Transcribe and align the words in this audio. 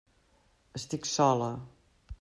Estic 0.79 1.07
sola. 1.11 1.53